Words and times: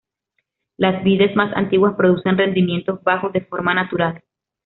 Las 0.77 1.03
vides 1.03 1.35
más 1.35 1.55
antiguas 1.55 1.93
producen 1.95 2.35
rendimientos 2.35 3.03
bajos 3.03 3.31
de 3.33 3.41
forma 3.41 3.75
natural. 3.75 4.23